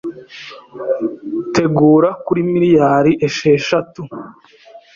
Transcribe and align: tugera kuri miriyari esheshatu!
tugera 1.53 2.09
kuri 2.25 2.41
miriyari 2.51 3.11
esheshatu! 3.27 4.01